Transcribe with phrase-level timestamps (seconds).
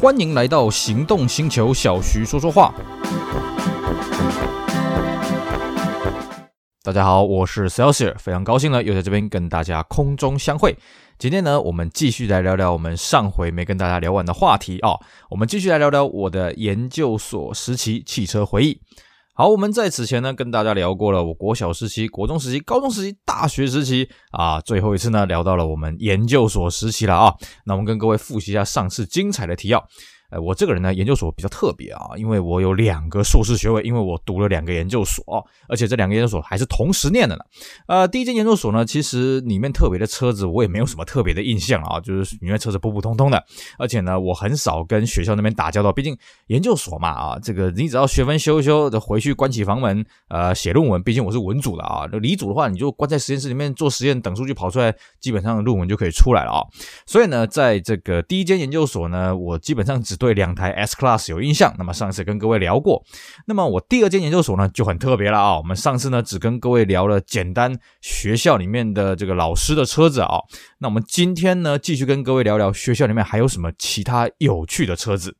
[0.00, 2.72] 欢迎来到行动星球，小徐说说话。
[6.84, 10.76] 大家好，我是 Celsius，非常高兴呢，又在这边跟大家空中相会。
[11.18, 14.90] 今天呢，我们继续来聊聊我们上回没跟大家聊完的话题啊、
[15.30, 18.80] 我们继续来聊聊我的研究所时期汽车回忆。
[19.38, 27.32] 好，我们在此前呢跟大家聊过了我国小时期、国中时期、高中时期、大学时期啊，最后一次呢聊到了我们研究所时期了啊。
[27.64, 29.86] 那我们跟各位复习一下上次精彩的提要。
[30.30, 35.24] 呃，我这个人呢，研究所比较特别啊，因为我有两个硕士学位，因为我读了两个研究所，
[35.68, 37.42] 而且这两个研究所还是同时念的呢。
[37.86, 43.42] 呃，第一间研究所呢，其实里面特别的车子我也没有什么特别的印象啊，就是里面车子普普通通的，
[43.78, 46.16] 而且呢，我很少跟学校那边打交道，毕竟
[46.48, 56.60] 研究所嘛啊，这个你只要学分修一修的，回去关起房门，呃，写论文，毕竟我是文组的啊，理组的话你就关在实验室里面做实验，等数据跑出来，基本上论文就可以出来了啊。
[57.06, 63.02] 所以呢，在这个第一间研究所呢，我基本上只对两台 S Class 有印象，那么上次跟各位聊过，
[63.46, 65.56] 那么我第二间研究所呢就很特别了啊。
[65.56, 70.40] 我们上次呢只跟各位聊了简单学校里面的这个老师的车子啊，
[70.80, 75.36] 那我们今天呢继续跟各位聊聊学校里面还有什么其他有趣的车子。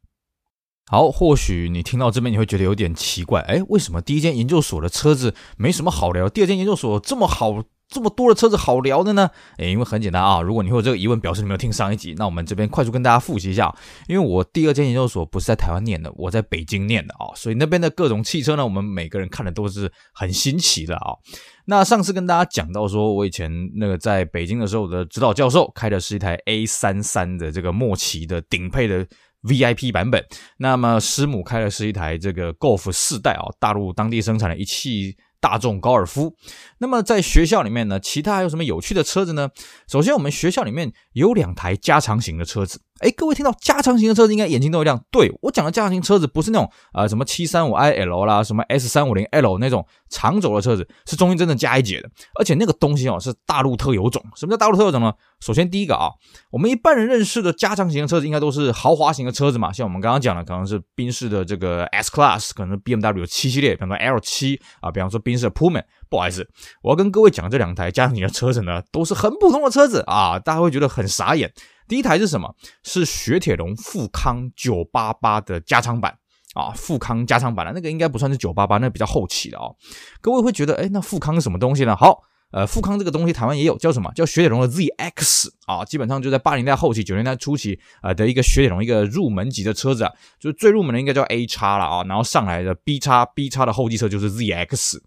[0.87, 7.63] 好，或许你听到这边你会觉得有点奇怪，诶，为什么第一间研究所的车子没什么好聊，第二间研究所这么好？
[7.89, 9.31] 这么多的车子好聊的呢？
[9.57, 12.15] 诶，因为很简单啊，如果你会有这个疑问，表示你没有听上一集。
[12.19, 13.75] 那我们这边快速跟大家复习一下，
[14.07, 21.17] 因为我第二间研究所不是在台湾念的，我在北京念的啊，所以那边的各种汽车呢，我们每个人看的都是很新奇的啊。
[21.65, 29.07] 那上次跟大家讲到说，我以前那个在北京的时候我的指导教授开的是一台 A33 的这个末期的顶配的
[29.45, 30.23] VIP 版本，
[30.59, 35.17] 那么师母开的是一台这个 Golf 四代啊，大陆当地生产的一汽。
[35.41, 36.35] 大众高尔夫。
[36.79, 39.51] 那么在学校里面呢，其他还有什么有趣的车子呢？
[39.89, 42.81] 首先，我们学校里面有两台加长型的车子。
[43.01, 45.03] 哎，各位听到加长型的车子，应该眼睛都会亮。
[45.11, 52.11] 对，我讲的加长型车子，不是那种啊、呃、什么七三五 IL 啦，什么 S 三五零 L 那种长轴的车子，是中间真的加一节的。
[52.39, 54.23] 而且那个东西哦，是大陆特有种。
[54.35, 55.13] 什么叫大陆特有种呢？
[55.41, 56.11] 首先第一个啊，
[56.51, 59.73] 我们一般人认识的加长型的车子，应该都是豪华型的车子嘛。
[59.73, 65.85] 像我们刚刚讲的，可能是宾士的这个 S Class，可能是 BMW 七系列，比方说 L 七啊，比方说宾士的 Pullman。
[66.11, 66.49] 不好意思，
[66.83, 71.53] 我要跟各位讲这两台加长型的车子呢，都是很普通的车子啊，大家会觉得很傻眼。
[71.89, 72.55] 第一台是什么？
[72.85, 76.19] 是雪铁龙富康九八八的加长版
[76.55, 79.75] 啊，富康加长版的那个应该不算是九八八，那比较后期的哦。
[80.21, 81.97] 各位会觉得，哎，那富康是什么东西呢？
[81.97, 84.13] 好，呃，富康这个东西台湾也有，叫什么？
[84.15, 94.99] 叫雪铁龙的 ZX 啊，基本上就在八零年代后期、九零年代初期啊的一个雪铁龙一个入门级的车子啊，就是最入门的应该叫 A 叉了啊，然后上来的 B 叉 B 叉的后继车就是 ZX。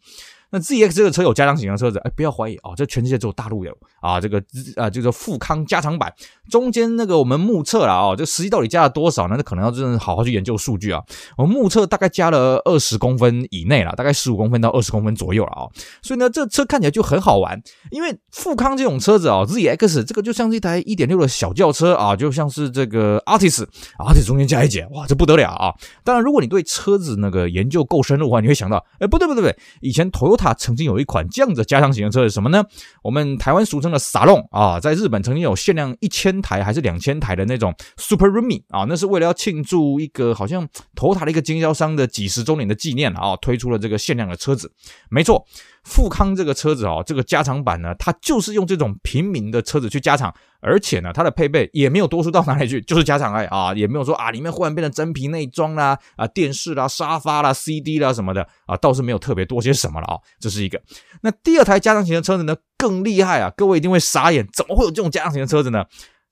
[0.52, 4.20] 那 ZX 这个车有加长型的车子，哎，不要怀疑哦，这全世界只有大陆有啊。
[4.20, 4.44] 这个
[4.76, 6.14] 啊，就是富康加长版
[6.50, 9.36] 中间那个我们目测了啊，这实际到底加了多少呢？
[9.38, 11.02] 那可能要真的好好去研究数据啊。
[11.38, 15.68] 我们目测大概加了二十公分以内了，大概十五公分到二十公分左右了啊。
[16.02, 25.74] 所以呢，这车看起来就很好玩，因为富康这种车子啊，ZX 这个就像是一台一点六的小轿车啊，就像是这个 Altis，Altis 中间加一节，哇，这不得了啊。
[26.04, 32.64] 当然，如果你对车子那个研究够深入的话，你会想到，哎，不对不对不对，以前 Toyota 它曾经有一款这样子加长型的车是什么呢？
[33.04, 44.72] 我们台湾俗称的傻弄啊，在日本曾经有限量一千台还是两千台的那种 Super Rumi 啊，那是为了要庆祝一个好像投塔的一个经销商的几十周年的纪念啊，推出了这个限量的车子。
[45.10, 45.46] 没错，
[45.84, 50.34] 富康这个车子哦，这个加长版呢，它就是用这种平民的车子去加长。
[50.64, 60.80] 而且呢，它的配备也没有多出到哪里去，就是加长哎啊，也没有说啊里面忽然变成真皮内装啦啊电视啦沙发啦 CD 啦什么的啊，倒是没有特别多些什么了啊，这是一个。
[61.22, 65.84] 那第二台加长型的车子呢更厉害啊，各位一定会傻眼，怎么会有这种加长型的车子呢？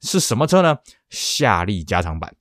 [0.01, 0.77] 是什么车呢？
[1.09, 2.31] 夏利加长版。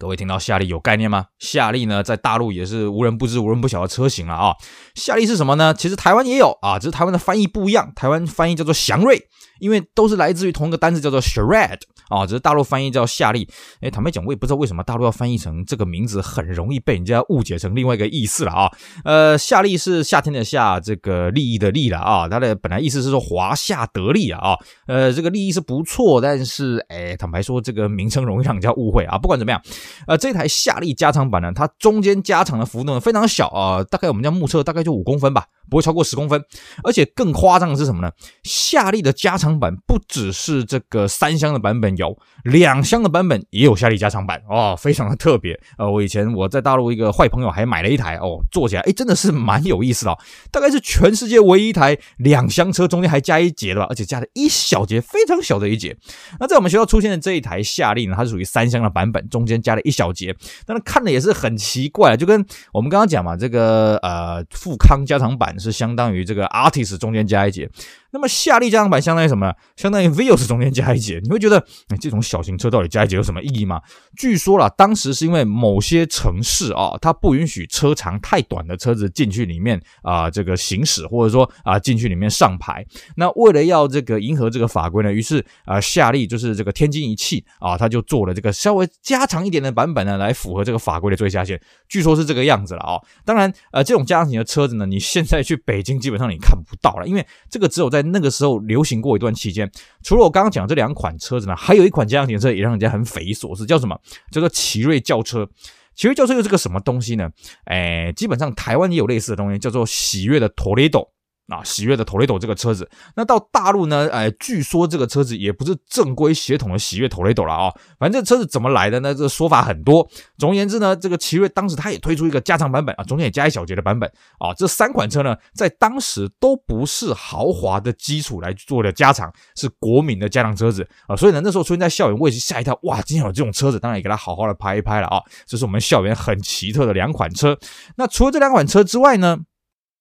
[0.00, 1.26] 各位听到夏利有概念吗？
[1.38, 4.56] 夏利呢在大陆也是无人不知无人不晓的车型了啊。
[4.94, 5.74] 夏利是什么呢？
[5.74, 9.20] 其实台湾也有啊，只是台湾的翻译不一样，台湾翻译叫做祥瑞。
[9.58, 11.80] 因为都是来自于同一个单字，叫做 Shred
[12.10, 13.48] 啊，只是大陆翻译叫夏利。
[13.80, 18.70] 诶，坦白讲，我也不知道为什么大陆要翻译成这个名字，很容易被人家误解成另外一个意思了啊。
[19.04, 22.28] 呃，夏利是夏天的夏，这个利益的利了啊。
[22.28, 24.56] 它的本来意思是说华夏得利啊。
[24.86, 29.16] 呃，这个利益是不错，但是诶，坦白说，这个名称容易让人家误会啊。
[29.16, 29.62] 不管怎么样，
[30.06, 35.44] 呃，这台夏利加长版呢，它中间加长的幅度呢非常小啊，大概我们家目测大概就五公分吧。
[35.70, 36.42] 不会超过十公分，
[36.82, 38.10] 而且更夸张的是什么呢？
[38.42, 45.58] 夏利的加长版不只是这个三厢的版本有，两厢的版本也有夏利加长版哦，非常的特别。
[45.78, 50.18] 呃，我以前我在大陆一个坏朋友还买了一台哦，坐起来诶真的是蛮有意思的哦，
[50.50, 55.96] 大概是全世界唯一一台两厢车中间还加一节的吧，而且加了一小节，非常小的一节。
[56.40, 60.34] 那在我们学校出现的这一台夏利呢，它是属于三厢的版本，中间加了一小节，
[60.66, 67.68] 但是看的也是很奇怪，就跟我们刚刚讲嘛，这个呃富康加长版是相当于这个 Artist 中间加一节。
[68.12, 69.52] 那么夏利加长版相当于什么呢？
[69.76, 71.20] 相当于 Vios 中间加一节。
[71.22, 71.58] 你会觉得，
[71.88, 73.80] 哎，这种小型车到底加一节有什么意义吗？
[74.16, 82.84] 据说啦，当时是因为某些城市啊，它不允许车长太短的车子进去里面啊，这个行驶或者说啊进去里面上牌。
[83.16, 91.60] 那为了要这个迎合这个法规呢，于是啊夏利就是这个天津一汽啊，他就做了这个稍微加长一点的版本呢，来符合这个法规的最下限。
[91.88, 93.00] 据说是这个样子了啊。
[93.24, 99.70] 当然，呃，这种加长型的车子呢，你现在去北京基本上你看不到了，因为这个只有在那个时候流行过一段期间，
[100.02, 103.98] 除了我刚刚讲这两款车子呢，还有一款家用型车也让人家很匪夷所思，叫什么？
[104.30, 105.48] 叫做奇瑞轿车。
[105.94, 107.28] 奇瑞轿车又是个什么东西呢？
[107.64, 111.08] 哎，基本上台湾也有类似的东西，叫做喜悦的 Toledo。
[111.50, 114.08] 啊，喜悦的 Toledo 这个车子，那到大陆呢？
[114.10, 117.74] 哎，据说这个车子也不是正规血统的喜悦 Toledo 了啊、哦。
[117.98, 119.12] 反正这车子怎么来的呢？
[119.12, 120.08] 这个说法很多。
[120.38, 124.08] 总而言之呢，这个奇瑞当时他也推出一个加长版本啊，中间也加一小节的版本
[124.38, 124.54] 啊。
[124.54, 131.16] 这三款车呢，在当时都不是豪华的基础来做的加长，是国民的加长车子啊。
[131.16, 135.20] 所以呢，那时候出现在校园，我也是吓一跳，哇，今天有这种车子，当然也给他好好的拍一拍了啊。
[135.46, 137.58] 这是我们校园很奇特的两款车。
[137.96, 139.38] 那除了这两款车之外呢？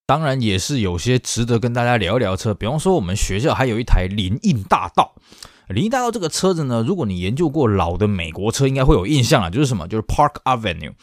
[0.09, 5.13] 当然也是有些值得跟大家聊一聊车，比方说我们学校还有一台林荫大道。
[5.69, 9.87] 林荫大道这个车子呢，如果你研究过老的美国车，应该会有印象啊，就是什么？
[9.87, 10.93] 就是 Park Avenue。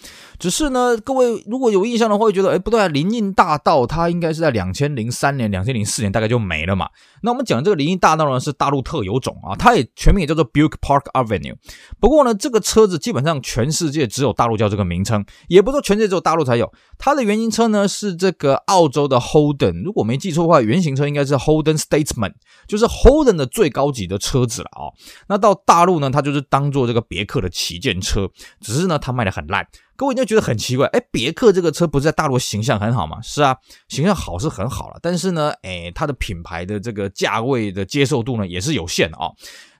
[0.40, 6.88] 只是呢，各位如果有印象的话，会觉得，哎，不对啊，林荫大道它应该是在两千零三年、两千零四年大概就没了嘛。
[7.22, 11.54] 那我们讲这个林荫大道呢，是大陆特有种啊，它也全名也叫做 Buick Park Avenue。
[12.00, 16.72] 不过呢，这个车子基本上全世界只有大陆叫这个名称，也不说全世界只有大陆才有。
[16.98, 22.32] 它的原型车呢是这个澳洲的 Holden，如果没记错的话，原型车应该是 Holden Statesman，
[22.66, 24.92] 就是 Holden 的最高级的车子了啊。
[25.28, 28.28] 那到大陆呢，它就是当做这个别克的旗舰车，
[28.60, 29.66] 只是呢它卖的很烂。
[29.96, 33.18] 各位就觉得很奇怪，哎，别克这个车不是在大陆形象很好吗？
[33.22, 33.56] 是啊，
[33.88, 39.30] 形象好是很好了，但是呢，哎，它的品牌的这个价位的接受度呢也是有限的啊。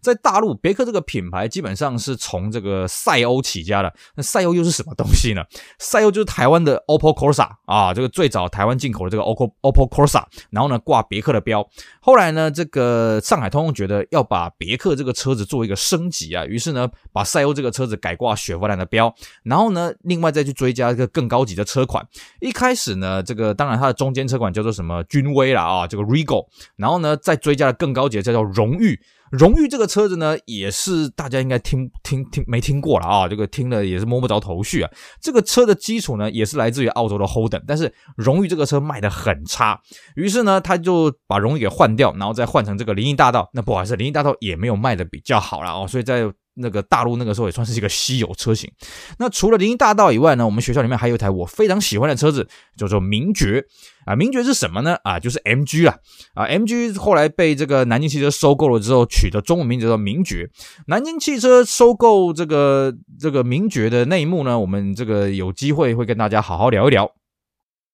[0.07, 3.93] 在大陆，别克这个品牌基本上是从这个赛欧起家的。
[4.15, 5.43] 那赛欧又是什么东西呢？
[5.81, 11.69] 赛欧就是台湾的 Opel Corsa 啊，这个最早台湾进口的这个 Opel Opel Corsa，然后呢挂别克的标。
[12.01, 19.13] 后来呢，这个上海通用觉得要把别克这个车子做一个升级啊，于是呢把赛欧这个车子改挂雪佛兰的标，
[19.43, 22.07] 然后呢另外再去追加一个更高级的车款。
[22.41, 29.01] 一开始呢，这个当然它的中间车款叫做什么君威啦啊，这个 Regal，然后呢再追加了更高级的叫做荣誉。
[29.31, 34.91] 荣誉这个车子呢，也是大家应该听听听没听过了啊，这个听了也是摸不着头绪啊。
[35.21, 39.81] 这个车的基础呢，也是来自于澳洲的 Holden，但是荣誉这个车卖的很差，
[40.15, 43.51] 于是呢，他就把荣誉给换掉，然后再换成这个林荫大道。
[43.53, 46.33] 那不好意思，林荫大道也没有卖的比较好了哦，所以在。
[46.57, 48.71] 那个大陆那个时候也算是一个稀有车型。
[49.19, 53.65] 那除了林荫大道以外呢，我们学校里面还有一台我非常喜欢的车子，叫做名爵
[54.05, 54.17] 啊。
[54.17, 54.97] 名爵是什么呢？
[55.05, 55.97] 啊，就是 MG 啊。
[56.35, 60.51] 啊，MG 后来被这个南京汽车收购了之后，取的中文名字叫名爵。
[60.87, 67.11] 南京汽车收购这个这个名爵的内幕呢，我们这个有机会会跟大家好好聊一聊。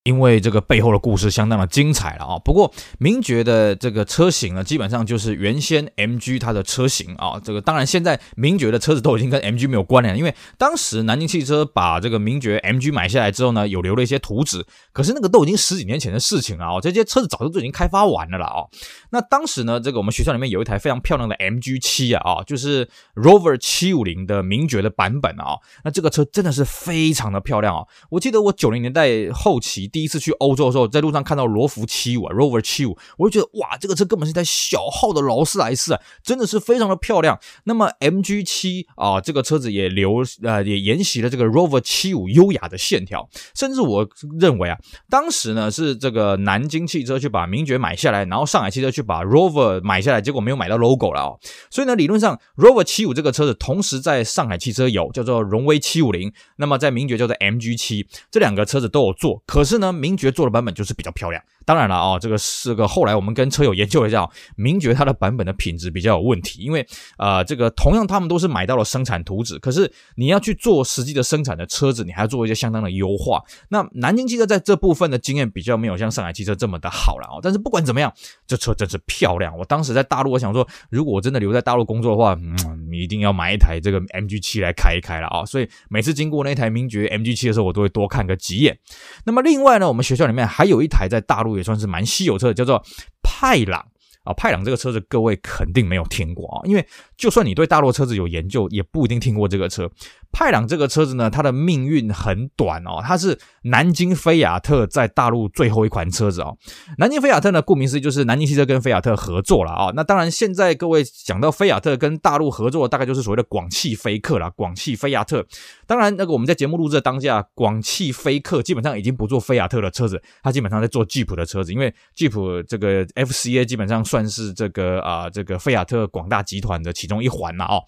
[0.04, 2.38] 因为这个背后的故事相当的精彩了啊！
[2.40, 7.40] 不过名爵的这个车型呢，基本上就是原先 MG 它的车型啊。
[7.42, 16.80] 这个当然现在名爵的车子都已经跟 MG 没有关联了，因为当时南京汽车把这个名爵 MG 买下来之后呢，有留了一些图纸，可是那个都已经十几年前的事情了啊。
[16.80, 18.66] 这些车子早就都已经开发完了了啊。
[19.10, 25.58] 那当时呢，这个我们学校里面有一台非常漂亮的 MG 七啊啊，就是 Rover 七五零的名爵的版本啊。
[25.84, 27.86] 那这个车真的是非常的漂亮啊！
[28.10, 29.91] 我记得我九零年代后期。
[29.92, 37.38] 第一次去欧洲的时候，在路上看到罗孚七五啊，Rover 七五，我就觉得哇，这个车根本是一台小号的劳斯莱斯啊，真的是非常的漂亮。
[37.64, 44.08] 那么 MG 七啊，这个车子也留呃也沿袭了这个 Rover 七五优雅的线条，甚至我
[44.40, 44.78] 认为啊，
[45.10, 51.38] 当时呢是这个南京汽车去把名爵买下来，然后上海汽车去把 Rover 买下来，结果没有买到 logo 了哦。
[51.70, 59.92] 所以呢，理论上 Rover 七五这个车子同时在上海汽车有叫做荣威七五零，那么在名爵叫做 MG 七，这两个车子都有做，可是呢呢。
[60.02, 66.84] 名爵做的版本就是比较漂亮，当然了哦，这个是个后来我们跟车友研究了一下，名爵它的版本的品质比较有问题，因为
[67.18, 73.42] 呃，这个同样他们都是买到了生产图纸，可是你要去做实际的生产的车子，你还要做一些相当的优化。
[73.68, 77.38] 那南京汽车在这部分的经验比较没有像上海汽车这么的好了哦。
[77.42, 78.12] 但是不管怎么样，
[78.46, 79.56] 这车真是漂亮。
[79.56, 85.44] 我当时在大陆，我想说，如果我真的留在大陆工作的话，嗯，你一定要买一台这个 MG 七来开一开了啊。
[85.44, 88.78] 所以每次经过那台名爵 MG 七的时候，我都会多看个几眼。
[89.24, 92.84] 那么另外呢，我们学校里面还有一台在大陆也算是蛮稀有车的，叫做
[93.22, 93.88] 派朗。
[94.24, 96.86] 啊，派朗这个车子各位肯定没有听过啊，因为
[97.16, 99.90] 就算你对大陆车子有研究，也不一定听过这个车。
[100.32, 106.56] 派朗这个车子呢，它的命运很短哦，它是南京菲亚特在大陆最后一款车子哦。
[106.96, 109.92] 南京菲亚特呢，顾名思义就是南京汽车跟菲亚特合作了啊。
[109.94, 115.46] 那当然，现在各位讲到菲亚特跟大陆合作，大概就是所谓的广汽菲克啦，广汽菲亚特。
[115.86, 127.82] 当然，那个我们在节目录制的当下，广汽菲克基本上已经不做菲亚特的车子，它基本上在做吉普的车子，因为吉普这个 FCA 基本上算是这个啊这个菲亚特广大集团的其中一环了哦。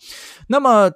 [0.49, 0.91] 那么。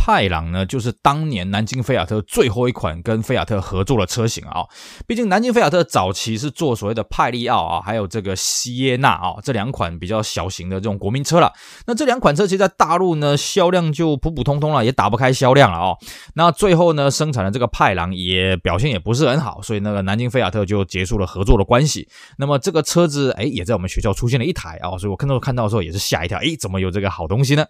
[0.00, 4.64] 派朗呢，就是当年南京菲亚特最后一款跟菲亚特合作的车型啊。
[5.06, 11.52] 毕竟南京菲亚特早期是做所谓的派利奥啊，还有这个西耶纳啊这两款比较小型的这种国民车了。
[11.86, 15.98] 那这两款车其实在大陆呢销量就普普通通了，也打不开销量了哦。
[16.34, 22.08] 那最后呢生产的这个派朗也表现也不是很好，所以那个南京菲亚特就结束了合作的关系。
[22.38, 27.66] 那么这个车子哎也在我们学校出现了一台啊，所以我看到看到的时候也是吓一跳，哎怎么有这个好东西呢？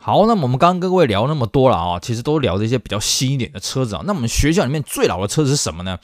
[0.00, 4.02] 好，那么我们刚刚跟各位聊那么多了啊，其实都聊这些比较新一点的车子啊。
[4.06, 5.98] 那我们学校里面最老的车子是什么呢？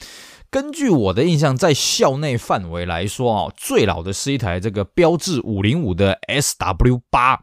[0.55, 7.33] 根据我的印象，在校内范围来说啊，最老的是一台这个标致五零五的 SW 八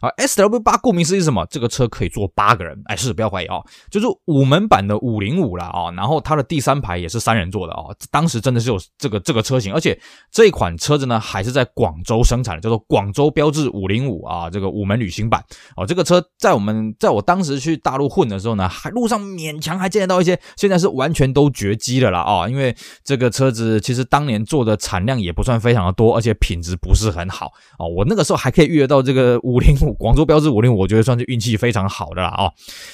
[0.00, 1.46] 啊，SW 八顾名思义什么？
[1.48, 3.56] 这个车可以坐八个人，哎，是不要怀疑啊，
[3.90, 5.90] 就是五门版的五零五了啊。
[5.92, 9.98] 然后它的第三排也是三人座的啊，当时真的是有这个这个车型，而且
[10.30, 15.42] 这款车子呢还是在广州生产的，叫做广州标致五零五啊，这个五门旅行版
[15.74, 15.86] 哦。
[15.86, 22.57] 这个车在我们在我当时去大陆混的时候呢，还路上勉强还见得到一些，现在是完全都绝迹的了啦啊，因为。
[22.58, 22.74] 因为
[23.04, 27.86] 这个车子其实当年做的产量也不算非常的多，而且品质不是很好哦。
[27.86, 32.50] 我那个时候还可以预约到这个五零五，广州标致五零五，我觉得算是运气非常好的啦啊。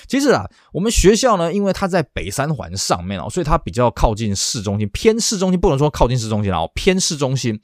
[0.06, 7.58] 其实啊，我们学校呢，因为它在北三环上面哦，所以它比较靠近市中心，偏市中心不能说靠近市中心哦，偏市中心。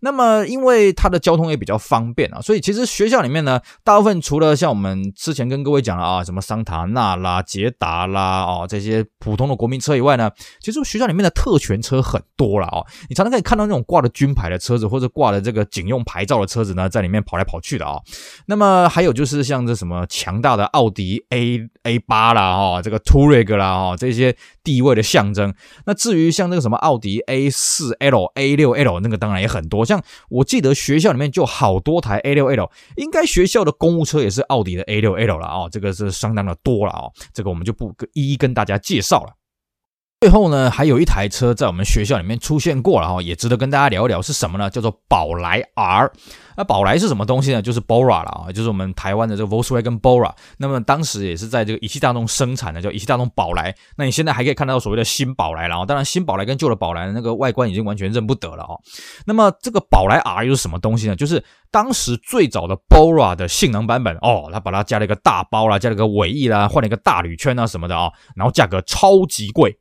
[0.00, 18.00] 那么因为它的交通也比较方便啊，所以其实学校里面呢，大部分除了像我们之前跟各位讲了啊，什么桑塔纳啦、捷达啦哦这些普通的国民车以外呢，其实学校里面的特权车很多了哦，你常常可以看到那种挂的军牌的车子，或者挂的这个警用牌照的车子呢，在里面跑来跑去的啊。
[18.46, 25.54] 那么还有就是像这什么强大的奥迪 A A 八啦，哈，这个 Touareg 啦，哈，这些地位的象征。
[25.84, 29.84] 那至于像这个什么奥迪 A 四 L、A 六 L，那个当然也很多。
[29.84, 37.02] 像我记得学校里面就好多台 A 六 L，应该学校的公务车也是奥迪的 A 六 L 了啊，这个是相当的多了啊，
[37.34, 39.32] 这个我们就不一一跟大家介绍了。
[40.20, 44.70] 最后呢，还有一台车在我们学校里面出现过了哈，也值得跟大家聊一聊，是什么呢？
[44.70, 46.10] 叫做宝来 R。
[46.56, 47.60] 那宝来是什么东西呢？
[47.60, 50.32] 就是 Bora 了啊，就是我们台湾的这个 Volkswagen Bora。
[50.56, 53.74] 那么当时也是在这个一汽大众生产的，叫一汽大众宝来。
[53.98, 58.80] 那你现在还可以看到所谓的新宝来了啊，当然新宝来跟旧的宝来那个外观已经完全认不得了哦。
[59.26, 61.14] 那么这个宝来 R 又是什么东西呢？
[61.14, 69.78] 就是当时最早的 Bora 的性能版本哦，它把它加了一个大包啦，加了个尾翼啦，换了一个大铝圈啊什么的啊，然后价格超级贵。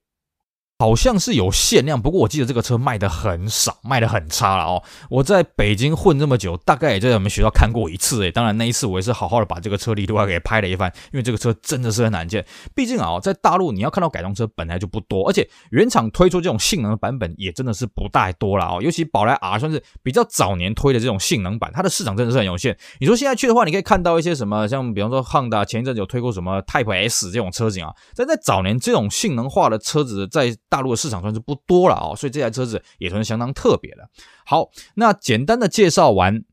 [0.77, 4.83] 好像是有限量，不过我记得这个车卖的很少，卖的很差了哦。
[5.09, 8.29] 我在北京混这么久，大概也在我们学校看过一次诶。
[8.29, 12.45] 当然那一次我也是好好的把这个车里图给拍了一番，因为这个车真的是很难见。
[12.75, 18.81] 毕竟啊，在大陆你要看到改装车本来就不多，而且原厂推出这种性能的版本也真的是不太多了哦。
[18.81, 22.77] 尤其宝来 R 算是比较早年推的这种性能版，它的市场真的是很有限。
[22.99, 34.09] 你说现在去的话，你可以看到一些什么，像比方说 Honda 前一阵子有推过什么 Type S 这种车型啊，但在早年这种性能化的车子在大陆的市场算是不多了哦，所以这台车子也算是相当特别的。
[34.45, 36.43] 好，那简单的介绍完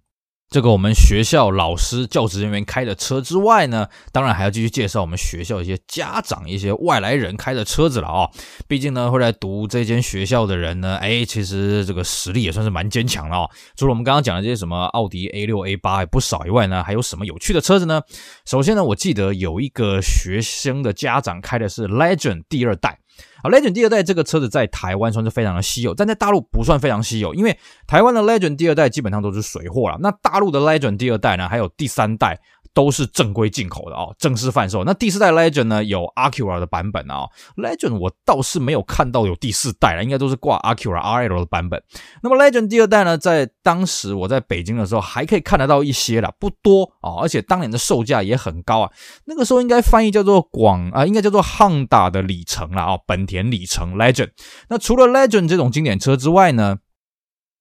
[0.49, 8.31] 这个我们学校老师教职人员开的车之外呢，当然还要继续介绍我们学校一些家长、一些外来人开的车子了哦。
[8.69, 13.51] 毕竟呢，会来读这间学校的人呢，哎，其实这个实力也算是蛮坚强了哦。
[13.77, 18.03] 除了我们刚刚讲的这些什么奥迪 A 六、A 八也不少以外呢，还有什么有趣的车子呢？
[18.47, 22.99] 首先呢，我记得有一个学生的家长开的是 Legend 第二代。
[23.43, 29.99] 好，Legend 第二代这个车子在台湾算是非常的稀有，但在大陆不算非常稀有，因为台湾的 Legend 第二代基本上都是水货了。
[30.01, 32.41] 那大陆的 Legend 第二代呢，还有第三代，
[32.75, 34.85] 都是正规进口的哦，正式贩售。
[34.85, 41.83] 那第四代 Legend 呢，有 Acura 的版本啊、Legend 我倒是没有看到有第四代了，应该都是挂 Acura RL 的版本。
[42.23, 48.91] 那么 Legend 第二代呢，在当时我在北京的时候还可以看得到一些啦，不多啊、哦，而且当年的售价也很高啊。
[49.27, 54.31] 那个时候应该翻译叫做广啊，应该叫做汉打的里程了啊、哦，本田里程 Legend。
[54.69, 56.79] 那除了 Legend 这种经典车之外呢，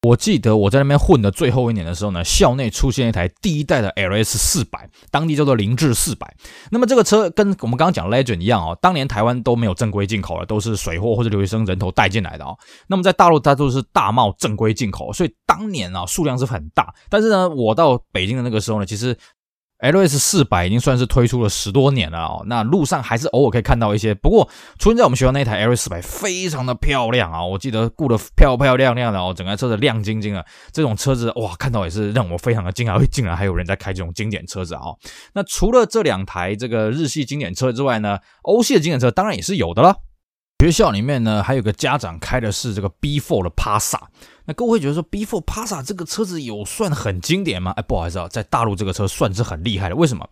[0.02, 6.36] 我记得我在那边混的最后一年的时候呢，校内出现一台第一代的 LS 四百，当地叫做凌志四百。
[6.72, 12.58] 那么这个车跟我们刚刚讲 Legend 一样哦，当年台湾都没有正规进口了，都是水货或者留学生人头带进来的哦。
[12.88, 16.92] 那么在大陆它都是大贸正规进口，所以当年啊数量是很大。
[17.08, 19.16] 但是呢，我到北京的那个时候呢，其实。
[19.82, 24.14] LS 四百已经算是推出了十多年了哦，那路上还是偶尔可以看到一些。
[24.14, 24.48] 不过
[24.78, 30.46] 出现在我们学校那台 LS 四百非常的漂亮啊，我记得顾得漂漂亮亮的哦，整个车子亮晶晶的。
[30.72, 34.82] 这种车子哇，看到也是让我非常的惊讶，竟然还有人在开这种经典车子啊。
[35.34, 39.96] 那除了这两台这个日系经典车之外呢，欧系的经典车当然也是有的了。
[40.62, 44.00] 学校里面呢，还有个家长开的是这个 B4 的帕萨。
[44.46, 47.72] 那各位会觉得说 B4 帕萨这个车子有算很经典吗？
[47.72, 49.96] 哎，不好意思啊，在大陆这个车算是很厉害的。
[49.96, 50.24] 为什么？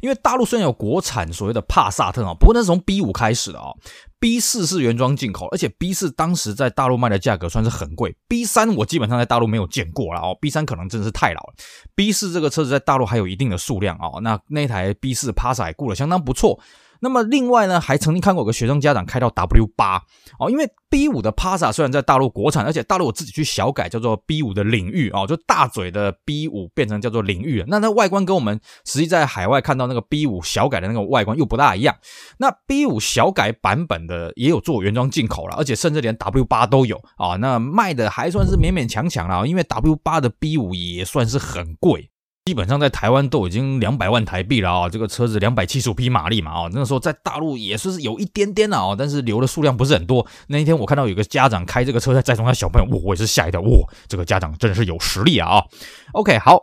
[0.00, 3.74] 因为大陆虽然有国产所谓的帕萨特啊，不过那是从 B5 开始的啊。
[4.18, 8.16] B4 是原装进口，而且 B4 当时在大陆卖的价格算是很贵。
[8.26, 11.54] B3 我基本上在大陆没有见过了哦，B3 可能真的是太老了。
[11.94, 14.08] B4 这个车子在大陆还有一定的数量啊。
[14.22, 16.58] 那那台 B4 帕萨也顾得相当不错。
[17.04, 19.98] 那么另外呢，还曾经看过有个学生家长开到 W 八
[20.38, 27.66] 哦，因为 B 五的帕萨虽然在大陆国产，而且大陆我自己去小改叫做 B 五的领域哦，就大嘴的 B 五变成叫做领域了。
[27.68, 31.94] 那它外观跟我们实际在海外看到那个 B 五小改的那个外观又不大一样。
[32.38, 37.36] 那 B 五小改版本的也有做原装进口了，而且甚至连 W 八都有啊。
[37.36, 42.10] 那卖的还算是勉勉强强了，因为 W 八的 B 五也算是很贵。
[42.46, 50.26] 基本上在台湾都已经两百万台币了啊、这个车子两百七十五匹马力嘛啊、哦，那时候在大陆也是有一点点了啊，但是留的数量不是很多。
[50.48, 55.64] 那一天我看到有个家长开这个车在载送他小朋友，我我也是吓一跳，哇，这个家长真的是有实力啊啊、
[56.12, 56.62] OK，好。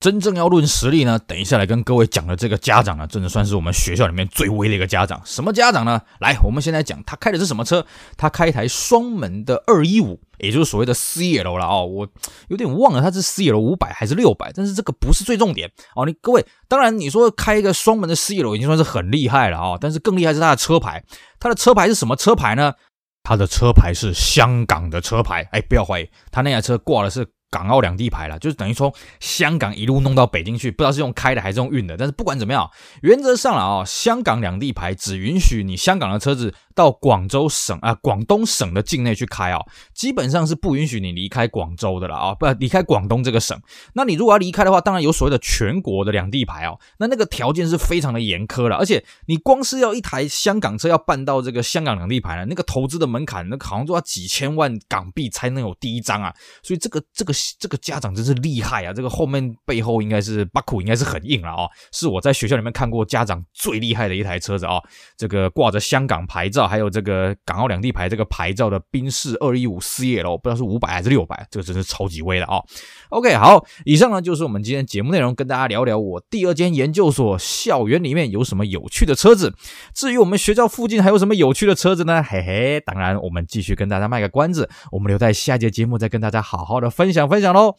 [0.00, 5.22] 真正要论实力呢，等一下来跟各位讲的这个家长呢，真的算是我们学校里面最威的一个家长。
[5.24, 6.00] 什么家长呢？
[6.18, 7.86] 来，我们先来讲他开的是什么车？
[8.16, 11.86] 他开一台双门的二一五，也就是所谓的 CL 了哦。
[11.86, 12.06] 我
[12.48, 16.04] 有点忘了他是 CL 五百还是六百，但是这个不是最重点哦。
[16.04, 21.02] 你各位，当然你说开一个双门的 CL 已经算是很厉害了哦，但是更厉害是他的车牌。
[21.40, 22.74] 他的车牌是什么车牌呢？
[23.22, 25.48] 他的车牌是香港的车牌。
[25.52, 27.26] 哎，不要怀疑，他那台车挂的是。
[27.52, 31.98] 港澳两地牌了，就是等于从香港一路弄到北京去，不知道是用开的还是用运的。
[31.98, 32.70] 但是不管怎么样，
[33.02, 39.60] 原则上了啊，香港两地牌只允许你香港的车子到广州省啊，广东省的境内去开啊，
[39.94, 43.60] 基本上是不允许你离开广州的了啊，不离开广东这个省。
[43.94, 46.78] 那你如果要离开的话，当然有所谓的全国的两地牌哦。
[46.98, 56.32] 那那个条件是非常的严苛了，而且你光是要一台香港车要办到这个香港两地牌呢，那个投资的门槛，那好像都要几千万港币才能有第一张啊。
[56.62, 57.32] 所以这个这个。
[57.58, 58.92] 这个家长真是厉害啊！
[58.92, 61.70] 这个后面背后应该是巴库，应该是很硬了啊、哦！
[61.92, 64.82] 是我在学校里面看过家长最厉害的一台车子啊、哦！
[65.16, 72.64] 这个挂着香港牌照，还有这个港澳两地牌这个牌照的宾士二一五 CL，不知道是五百还是六百，这个真是超级威的啊、哦
[73.10, 79.54] ！OK，好，以上呢就是我们今天节目内容，跟大家聊聊我第二间研究所校园里面有什么有趣的车子。
[79.94, 82.22] 至于我们学校附近还有什么有趣的车子呢？
[82.22, 87.74] 嘿嘿，当然我们继续跟大家卖个关子，我们留在下节节目再跟大家好好的分享分享喽。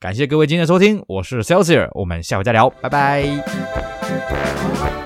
[0.00, 5.03] 感谢各位今天的收听，我是 Celsius，我们下回再聊，拜拜。